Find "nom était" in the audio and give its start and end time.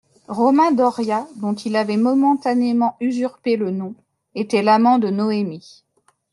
3.69-4.63